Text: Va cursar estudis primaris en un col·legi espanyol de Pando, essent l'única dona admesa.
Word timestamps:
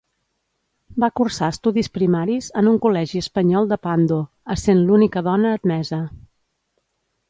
Va 1.03 1.09
cursar 1.19 1.49
estudis 1.55 1.91
primaris 1.99 2.49
en 2.63 2.71
un 2.73 2.81
col·legi 2.87 3.23
espanyol 3.27 3.71
de 3.75 3.81
Pando, 3.87 4.21
essent 4.59 4.85
l'única 4.91 5.29
dona 5.33 5.57
admesa. 5.63 6.05